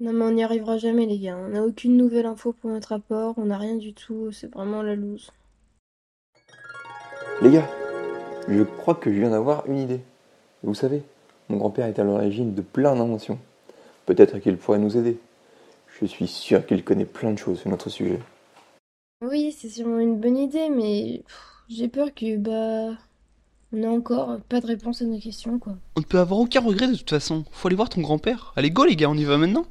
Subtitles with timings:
[0.00, 2.88] Non mais on n'y arrivera jamais les gars, on n'a aucune nouvelle info pour notre
[2.88, 5.30] rapport, on n'a rien du tout, c'est vraiment la loose.
[7.42, 7.68] Les gars,
[8.48, 10.00] je crois que je viens d'avoir une idée.
[10.62, 11.02] Vous savez,
[11.50, 13.38] mon grand-père est à l'origine de plein d'inventions.
[14.06, 15.18] Peut-être qu'il pourrait nous aider.
[16.00, 18.20] Je suis sûr qu'il connaît plein de choses sur notre sujet.
[19.22, 21.22] Oui, c'est sûrement une bonne idée, mais
[21.68, 22.96] j'ai peur que bah
[23.72, 25.74] on n'a encore pas de réponse à nos questions quoi.
[25.96, 27.44] On ne peut avoir aucun regret de toute façon.
[27.52, 28.54] Faut aller voir ton grand-père.
[28.56, 29.66] Allez, go les gars, on y va maintenant.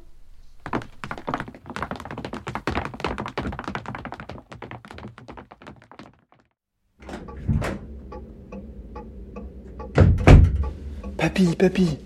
[11.19, 11.97] Papy, papy,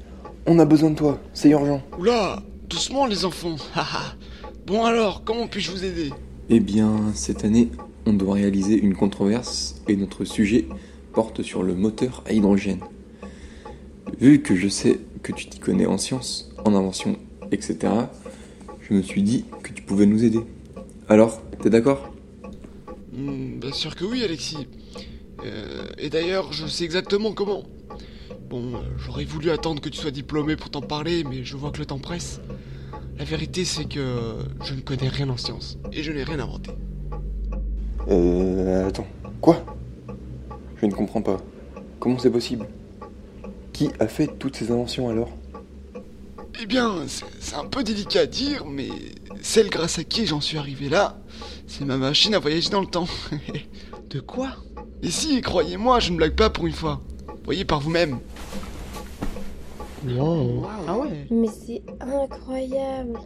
[0.46, 1.82] on a besoin de toi, c'est urgent.
[2.00, 3.56] Oula, doucement les enfants.
[3.76, 4.16] haha.
[4.66, 6.12] bon alors, comment puis-je vous aider?
[6.50, 7.70] Eh bien, cette année,
[8.06, 10.66] on doit réaliser une controverse et notre sujet
[11.14, 12.80] porte sur le moteur à hydrogène.
[14.20, 17.18] Vu que je sais que tu t'y connais en sciences, en invention,
[17.52, 17.78] etc.,
[18.82, 20.42] je me suis dit que tu pouvais nous aider.
[21.08, 22.10] Alors, t'es d'accord?
[23.14, 24.68] Hmm, Bien sûr que oui, Alexis.
[25.46, 27.64] Euh, et d'ailleurs, je sais exactement comment.
[28.54, 31.72] Bon, euh, j'aurais voulu attendre que tu sois diplômé pour t'en parler, mais je vois
[31.72, 32.40] que le temps presse.
[33.18, 36.70] La vérité, c'est que je ne connais rien en sciences, et je n'ai rien inventé.
[38.10, 38.88] Euh...
[38.88, 39.08] Attends.
[39.42, 39.66] Quoi?
[40.80, 41.42] Je ne comprends pas.
[42.00, 42.68] Comment c'est possible?
[43.72, 45.32] Qui a fait toutes ces inventions alors?
[46.62, 48.90] Eh bien, c'est c'est un peu délicat à dire, mais
[49.42, 51.18] celle grâce à qui j'en suis arrivé là,
[51.66, 53.08] c'est ma machine à voyager dans le temps.
[54.12, 54.50] De quoi?
[55.02, 57.02] Et si, croyez-moi, je ne blague pas pour une fois.
[57.46, 58.20] Voyez par vous-même.
[60.88, 63.20] Ah ouais Mais c'est incroyable.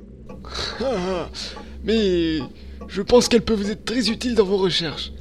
[1.83, 2.39] Mais
[2.87, 5.11] je pense qu'elle peut vous être très utile dans vos recherches.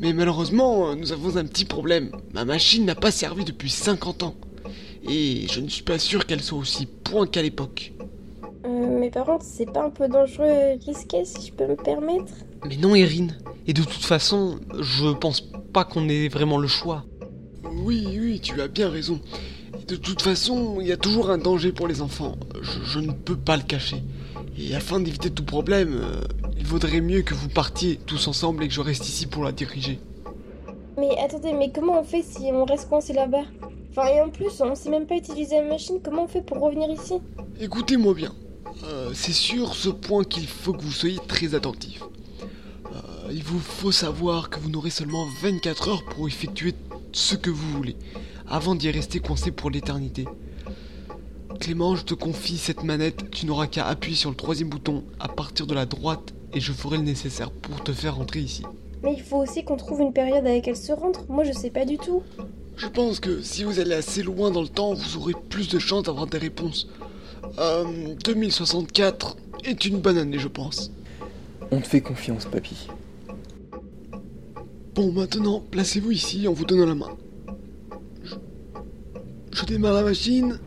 [0.00, 2.10] Mais malheureusement, nous avons un petit problème.
[2.34, 4.34] Ma machine n'a pas servi depuis 50 ans.
[5.08, 7.92] Et je ne suis pas sûr qu'elle soit aussi point qu'à l'époque.
[8.66, 11.76] Euh, mais par contre, c'est pas un peu dangereux et risqué si je peux me
[11.76, 12.32] permettre?
[12.68, 13.28] Mais non, Erin.
[13.68, 15.40] Et de toute façon, je pense
[15.72, 17.04] pas qu'on ait vraiment le choix.
[17.86, 19.20] Oui, oui, tu as bien raison.
[19.86, 22.34] De toute façon, il y a toujours un danger pour les enfants.
[22.60, 24.02] Je, je ne peux pas le cacher.
[24.58, 26.20] Et afin d'éviter tout problème, euh,
[26.58, 29.52] il vaudrait mieux que vous partiez tous ensemble et que je reste ici pour la
[29.52, 30.00] diriger.
[30.98, 33.44] Mais attendez, mais comment on fait si on reste coincé là-bas?
[33.92, 36.58] Enfin, et en plus, on sait même pas utiliser la machine, comment on fait pour
[36.58, 37.14] revenir ici?
[37.60, 38.32] Écoutez-moi bien.
[38.82, 42.02] Euh, c'est sur ce point qu'il faut que vous soyez très attentif.
[42.86, 46.74] Euh, il vous faut savoir que vous n'aurez seulement 24 heures pour effectuer
[47.16, 47.96] ce que vous voulez,
[48.46, 50.26] avant d'y rester coincé pour l'éternité.
[51.58, 55.28] Clément, je te confie cette manette, tu n'auras qu'à appuyer sur le troisième bouton à
[55.28, 58.64] partir de la droite et je ferai le nécessaire pour te faire rentrer ici.
[59.02, 61.24] Mais il faut aussi qu'on trouve une période à laquelle se rendre.
[61.30, 62.22] Moi, je sais pas du tout.
[62.76, 65.78] Je pense que si vous allez assez loin dans le temps, vous aurez plus de
[65.78, 66.86] chances d'avoir des réponses.
[67.58, 70.92] Euh, 2064 est une bonne année, je pense.
[71.70, 72.88] On te fait confiance, papy.
[74.96, 77.10] Bon, maintenant, placez-vous ici en vous donnant la main.
[79.52, 80.58] Je, démarre la machine.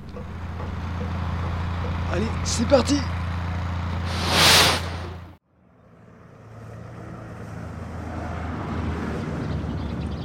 [2.13, 2.93] Allez, c'est parti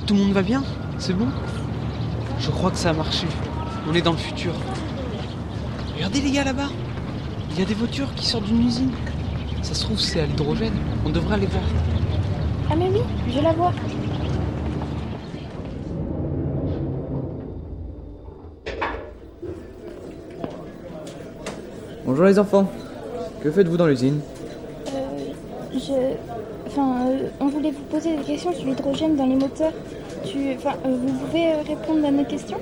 [0.07, 0.63] Tout le monde va bien?
[0.99, 1.29] C'est bon?
[2.41, 3.27] Je crois que ça a marché.
[3.89, 4.53] On est dans le futur.
[5.95, 6.69] Regardez les gars là-bas
[7.53, 8.93] Il y a des voitures qui sortent d'une usine.
[9.63, 10.75] Ça se trouve c'est à l'hydrogène.
[11.07, 11.65] On devrait aller voir.
[12.71, 13.73] Ah mais oui, je la vois.
[22.07, 22.71] Bonjour les enfants.
[23.43, 24.21] Que faites-vous dans l'usine?
[24.89, 24.91] Euh,
[25.73, 25.93] je...
[26.67, 29.73] Enfin, euh, on voulait vous poser des questions sur l'hydrogène dans les moteurs.
[30.25, 30.55] Tu...
[30.57, 32.59] Enfin, euh, vous pouvez euh, répondre à nos questions?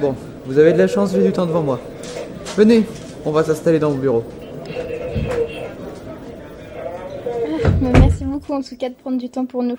[0.00, 0.14] Bon,
[0.46, 1.80] vous avez de la chance, j'ai du temps devant moi.
[2.56, 2.84] Venez,
[3.24, 4.24] on va s'installer dans vos bureaux.
[7.76, 9.78] Ah, mais Merci beaucoup en tout cas de prendre du temps pour nous.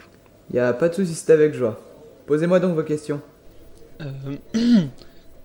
[0.53, 1.81] Y a pas de soucis, c'est avec joie.
[2.27, 3.21] Posez-moi donc vos questions.
[4.01, 4.11] Euh,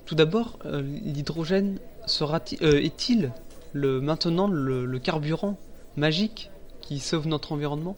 [0.04, 3.30] tout d'abord, euh, l'hydrogène sera est-il
[3.72, 5.56] le, maintenant le, le carburant
[5.96, 6.50] magique
[6.82, 7.96] qui sauve notre environnement?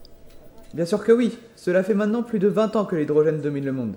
[0.72, 3.72] Bien sûr que oui, cela fait maintenant plus de 20 ans que l'hydrogène domine le
[3.72, 3.94] monde.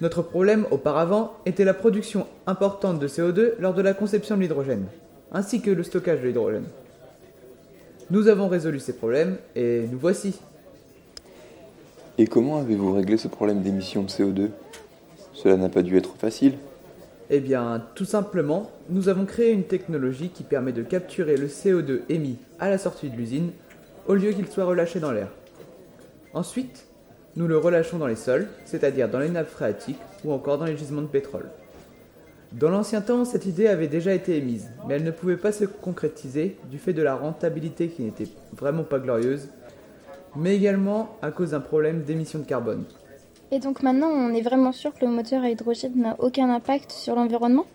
[0.00, 4.86] Notre problème auparavant était la production importante de CO2 lors de la conception de l'hydrogène,
[5.30, 6.64] ainsi que le stockage de l'hydrogène.
[8.10, 10.40] Nous avons résolu ces problèmes et nous voici.
[12.18, 14.48] Et comment avez-vous réglé ce problème d'émission de CO2
[15.32, 16.54] Cela n'a pas dû être facile.
[17.30, 22.00] Eh bien, tout simplement, nous avons créé une technologie qui permet de capturer le CO2
[22.08, 23.52] émis à la sortie de l'usine
[24.08, 25.28] au lieu qu'il soit relâché dans l'air.
[26.34, 26.86] Ensuite,
[27.36, 30.76] nous le relâchons dans les sols, c'est-à-dire dans les nappes phréatiques ou encore dans les
[30.76, 31.48] gisements de pétrole.
[32.52, 35.64] Dans l'ancien temps, cette idée avait déjà été émise, mais elle ne pouvait pas se
[35.64, 39.48] concrétiser du fait de la rentabilité qui n'était vraiment pas glorieuse,
[40.34, 42.84] mais également à cause d'un problème d'émission de carbone.
[43.52, 46.90] Et donc maintenant, on est vraiment sûr que le moteur à hydrogène n'a aucun impact
[46.90, 47.66] sur l'environnement?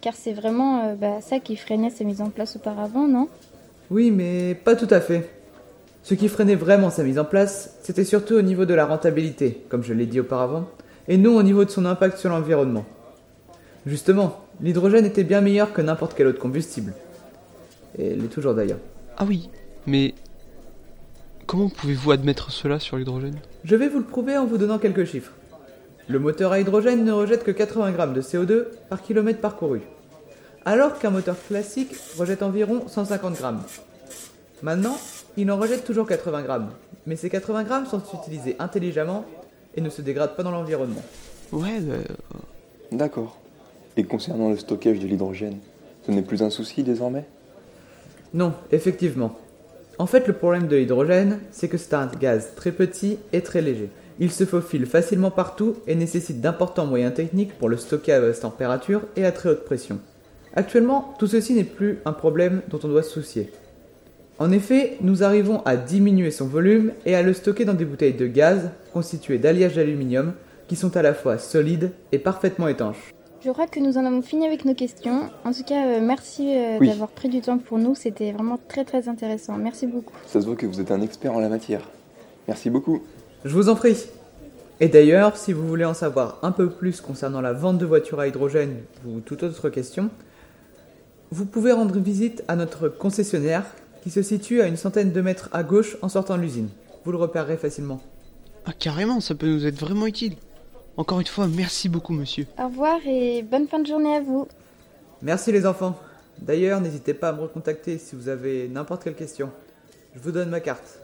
[0.00, 3.28] Car c'est vraiment euh, bah, ça qui freinait sa mise en place auparavant, non?
[3.90, 5.28] Oui, mais pas tout à fait.
[6.02, 9.62] Ce qui freinait vraiment sa mise en place, c'était surtout au niveau de la rentabilité,
[9.68, 10.68] comme je l'ai dit auparavant,
[11.06, 12.84] et non au niveau de son impact sur l'environnement.
[13.86, 16.94] Justement, l'hydrogène était bien meilleur que n'importe quel autre combustible.
[17.98, 18.78] Et l'est toujours d'ailleurs.
[19.16, 19.50] Ah oui,
[19.86, 20.14] mais
[21.46, 23.38] comment pouvez-vous admettre cela sur l'hydrogène?
[23.64, 25.32] Je vais vous le prouver en vous donnant quelques chiffres.
[26.08, 29.80] Le moteur à hydrogène ne rejette que 80 grammes de CO2 par kilomètre parcouru,
[30.64, 33.62] alors qu'un moteur classique rejette environ 150 grammes.
[34.62, 34.96] Maintenant,
[35.36, 36.70] il en rejette toujours 80 grammes,
[37.06, 39.24] mais ces 80 grammes sont utilisés intelligemment
[39.74, 41.02] et ne se dégradent pas dans l'environnement.
[41.52, 41.94] Ouais, bah,
[42.90, 43.41] D'accord.
[43.96, 45.58] Et concernant le stockage de l'hydrogène,
[46.06, 47.24] ce n'est plus un souci désormais?
[48.32, 49.36] Non, effectivement.
[49.98, 53.60] En fait, le problème de l'hydrogène, c'est que c'est un gaz très petit et très
[53.60, 53.90] léger.
[54.18, 58.40] Il se faufile facilement partout et nécessite d'importants moyens techniques pour le stocker à basse
[58.40, 59.98] température et à très haute pression.
[60.54, 63.50] Actuellement, tout ceci n'est plus un problème dont on doit se soucier.
[64.38, 68.14] En effet, nous arrivons à diminuer son volume et à le stocker dans des bouteilles
[68.14, 70.32] de gaz constituées d'alliages d'aluminium
[70.68, 73.12] qui sont à la fois solides et parfaitement étanches.
[73.44, 75.28] Je crois que nous en avons fini avec nos questions.
[75.44, 76.88] En tout cas, euh, merci euh, Oui.
[76.88, 77.94] d'avoir pris du temps pour nous.
[77.96, 79.56] C'était vraiment très très intéressant.
[79.56, 80.14] Merci beaucoup.
[80.26, 81.88] Ça se voit que vous êtes un expert en la matière.
[82.46, 83.02] Merci beaucoup.
[83.44, 83.96] Je vous en prie.
[84.80, 88.20] Et d'ailleurs, si vous voulez en savoir un peu plus concernant la vente de voitures
[88.20, 90.10] à hydrogène ou toute autre question,
[91.32, 93.64] vous pouvez rendre visite à notre concessionnaire
[94.02, 96.68] qui se situe à une centaine de mètres à gauche en sortant de l'usine.
[97.04, 98.00] Vous le repérerez facilement.
[98.66, 100.34] ah, carrément, ça peut nous être vraiment utile.
[100.96, 102.46] Encore une fois, merci beaucoup, monsieur.
[102.58, 104.46] Au revoir et bonne fin de journée à vous.
[105.22, 105.98] Merci les enfants.
[106.38, 109.50] D'ailleurs, n'hésitez pas à me recontacter si vous avez n'importe quelle question.
[110.14, 111.00] Je vous donne ma carte.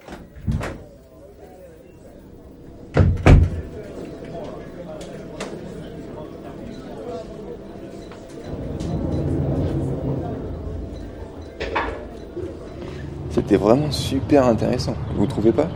[13.31, 14.95] C'était vraiment super intéressant.
[15.15, 15.69] Vous trouvez pas?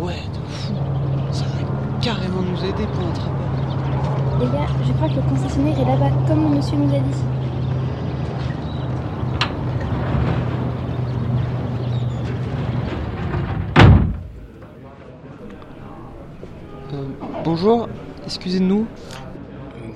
[0.00, 0.72] Ouais, de fou.
[1.32, 3.47] Ça va carrément nous aider pour notre rapport.
[4.40, 7.22] Les gars, je crois que le concessionnaire est là-bas, comme mon monsieur nous l'a dit.
[16.92, 17.04] Euh,
[17.44, 17.88] bonjour,
[18.26, 18.86] excusez-nous.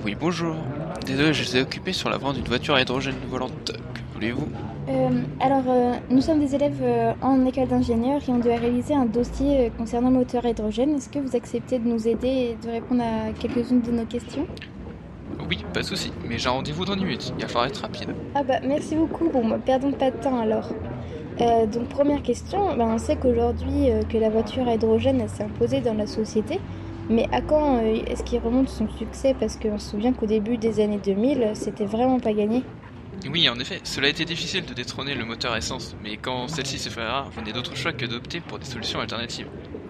[0.03, 0.57] Oui, bonjour.
[1.05, 3.71] Désolé, je vous ai occupé sur la vente d'une voiture à hydrogène volante.
[4.13, 4.47] Voulez-vous
[4.89, 8.93] Euh, alors, euh, nous sommes des élèves euh, en école d'ingénieur et on doit réaliser
[8.93, 10.95] un dossier concernant le moteur à hydrogène.
[10.95, 14.45] Est-ce que vous acceptez de nous aider et de répondre à quelques-unes de nos questions?
[15.49, 17.33] Oui, pas de souci, mais j'ai un rendez-vous dans une minute.
[17.37, 18.09] Il va falloir être rapide.
[18.35, 19.29] Ah bah merci beaucoup.
[19.29, 20.69] Bon, bah, perdons pas de temps alors.
[21.39, 25.81] Donc première question, ben, on sait qu'aujourd'hui que la voiture à hydrogène elle s'est imposée
[25.81, 26.59] dans la société,
[27.09, 29.35] mais à quand est-ce qu'il remonte son succès?
[29.37, 32.63] Parce qu'on se souvient qu'au début des années 2000, euh, c'était vraiment pas gagné.
[33.31, 36.77] Oui, en effet, cela a été difficile de détrôner le moteur essence, mais quand celle-ci
[36.77, 39.47] se rare, vous n'avez d'autre choix que d'opter pour des solutions alternatives.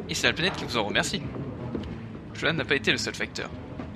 [0.07, 1.21] Et c'est la planète qui vous en remercie.
[2.35, 3.49] Cela n'a pas été le seul facteur.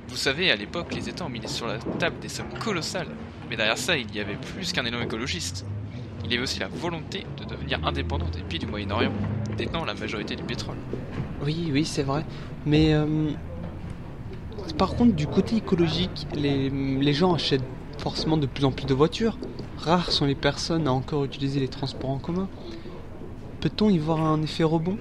[0.07, 3.09] Vous savez, à l'époque, les États ont mis sur la table des sommes colossales,
[3.49, 5.65] mais derrière ça, il y avait plus qu'un élan écologiste.
[6.23, 9.13] Il y avait aussi la volonté de devenir indépendant des pays du Moyen-Orient,
[9.57, 10.77] détenant la majorité du pétrole.
[11.43, 12.25] Oui, oui, c'est vrai.
[12.65, 13.31] Mais euh,
[14.77, 17.61] par contre, du côté écologique, les, les gens achètent
[17.97, 19.37] forcément de plus en plus de voitures.
[19.77, 22.47] Rares sont les personnes à encore utiliser les transports en commun.
[23.61, 24.97] Peut-on y voir un effet rebond?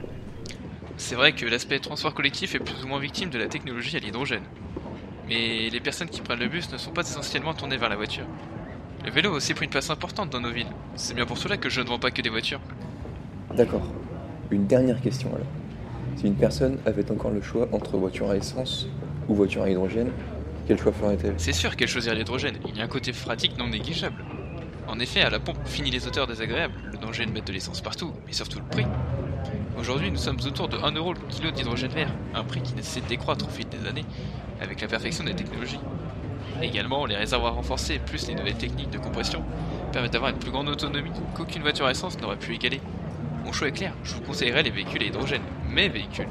[0.96, 4.00] C'est vrai que l'aspect transport collectif est plus ou moins victime de la technologie à
[4.00, 4.44] l'hydrogène.
[5.28, 8.24] Mais les personnes qui prennent le bus ne sont pas essentiellement tournées vers la voiture.
[9.04, 10.70] Le vélo a aussi pris une place importante dans nos villes.
[10.94, 12.60] C'est bien pour cela que je ne vends pas que des voitures.
[13.54, 13.82] D'accord.
[14.50, 15.46] Une dernière question alors.
[16.16, 18.88] Si une personne avait encore le choix entre voiture à essence
[19.28, 20.10] ou voiture à hydrogène,
[20.66, 23.68] quel choix ferait-elle C'est sûr qu'elle choisirait l'hydrogène, il y a un côté pratique non
[23.68, 24.25] négligeable.
[24.88, 27.80] En effet, à la pompe, fini les odeurs désagréables, le danger de mettre de l'essence
[27.80, 28.87] partout, mais surtout le prix.
[29.78, 33.02] Aujourd'hui, nous sommes autour de 1€ le kilo d'hydrogène vert, un prix qui ne cesse
[33.02, 34.04] de décroître au fil des années,
[34.61, 35.80] avec la perfection des technologies.
[36.62, 39.44] Également, les réservoirs renforcés plus les nouvelles techniques de compression
[39.92, 42.80] permettent d'avoir une plus grande autonomie qu'aucune voiture essence n'aurait pu égaler.
[43.44, 46.28] Mon choix est clair, je vous conseillerais les véhicules à hydrogène, mes véhicules.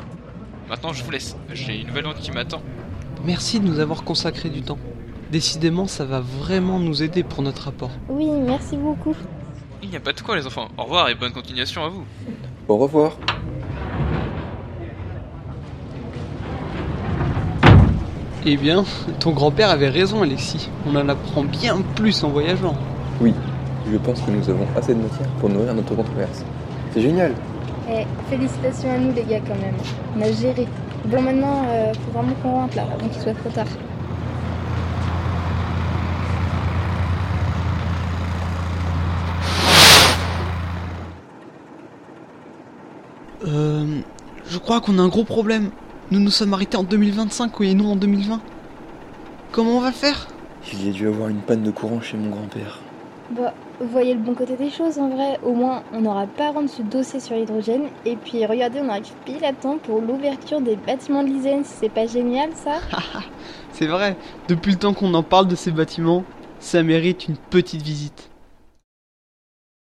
[0.67, 2.61] Maintenant, je vous laisse, j'ai une nouvelle vente qui m'attend.
[3.25, 4.77] Merci de nous avoir consacré du temps.
[5.31, 7.89] Décidément, ça va vraiment nous aider pour notre rapport.
[8.09, 9.15] Oui, merci beaucoup.
[9.81, 12.03] Il n'y a pas de quoi les enfants, au revoir et bonne continuation à vous.
[12.67, 13.17] Au revoir.
[18.45, 18.83] Eh bien,
[19.19, 20.69] ton grand-père avait raison, Alexis.
[20.85, 22.75] On en apprend bien plus en voyageant.
[23.19, 23.33] Oui,
[23.91, 26.45] je pense que nous avons assez de matière pour nourrir notre controverse.
[26.93, 27.33] C'est génial
[27.89, 29.75] Eh, félicitations à nous les gars quand même.
[30.15, 30.67] On a géré.
[31.07, 33.67] Bon maintenant, euh, faut vraiment qu'on rentre là, avant qu'il soit trop tard.
[43.45, 44.01] Euh.
[44.47, 45.69] Je crois qu'on a un gros problème.
[46.09, 48.41] Nous nous sommes arrêtés en 2025 et non en 2020.
[49.51, 50.27] Comment on va faire?
[50.73, 52.79] Il y a dû avoir une panne de courant chez mon grand-père.
[53.31, 55.39] Bah, vous voyez le bon côté des choses en vrai.
[55.43, 57.87] Au moins, on n'aura pas à rendre ce dossier sur l'hydrogène.
[58.05, 61.63] Et puis, regardez, on arrive pile à temps pour l'ouverture des bâtiments de l'ISEN.
[61.63, 62.75] C'est pas génial ça?
[63.71, 64.15] C'est vrai,
[64.47, 66.23] depuis le temps qu'on en parle de ces bâtiments,
[66.59, 68.29] ça mérite une petite visite.